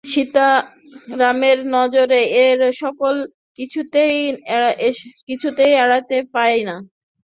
সীতারামের 0.03 1.57
নজরে 1.75 2.21
এ 2.37 2.45
সকল 2.75 3.15
কিছুতেই 3.59 4.17
এড়াইতে 5.75 6.17
পায় 6.33 6.59
না। 6.67 6.75